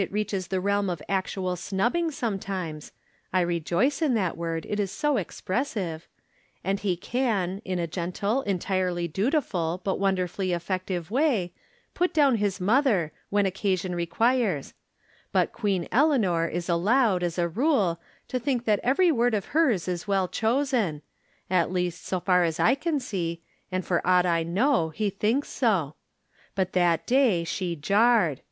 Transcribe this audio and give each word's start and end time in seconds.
reaches 0.09 0.47
the 0.47 0.59
realm 0.59 0.89
of 0.89 0.99
actual 1.07 1.55
snubbing 1.55 2.09
sometimes 2.09 2.91
(I 3.31 3.41
rejoice 3.41 4.01
in 4.01 4.15
that 4.15 4.35
word, 4.35 4.65
it 4.67 4.79
is 4.79 4.91
so 4.91 5.13
expressiTc), 5.17 6.07
and 6.63 6.79
he 6.79 6.97
can, 6.97 7.61
in 7.63 7.77
a 7.77 7.85
gentle, 7.85 8.41
entirely 8.41 9.07
dutiful, 9.07 9.79
but 9.83 9.99
wonder 9.99 10.27
fully 10.27 10.53
effective 10.53 11.11
way, 11.11 11.53
put 11.93 12.15
down 12.15 12.37
his 12.37 12.59
mother, 12.59 13.11
when 13.29 13.45
occasion 13.45 13.93
requires; 13.93 14.73
but 15.31 15.53
Queen 15.53 15.87
Eleanor 15.91 16.47
is 16.47 16.67
allowed, 16.67 17.21
as 17.21 17.37
a 17.37 17.47
rule, 17.47 17.99
to 18.27 18.39
think 18.39 18.65
that 18.65 18.79
every 18.81 19.11
word 19.11 19.35
of 19.35 19.45
hers 19.53 19.87
is 19.87 20.07
well 20.07 20.27
chosen; 20.27 21.03
at 21.47 21.71
least, 21.71 22.03
so 22.03 22.19
far 22.19 22.43
as 22.43 22.59
I 22.59 22.73
can 22.73 22.99
see, 22.99 23.43
and 23.71 23.85
for 23.85 24.01
aught 24.03 24.25
I 24.25 24.41
know, 24.41 24.89
he 24.89 25.11
thinks 25.11 25.49
so. 25.49 25.93
But 26.55 26.73
that 26.73 27.05
day 27.05 27.43
she 27.43 27.75
jarred. 27.75 28.39